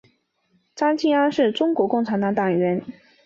[0.75, 2.83] 张敬安是中国共产党党员。